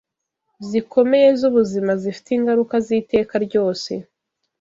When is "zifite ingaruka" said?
2.01-2.75